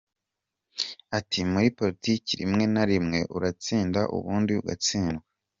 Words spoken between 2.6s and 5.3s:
na rimwe uratsinda, ubundi ugatsindwa.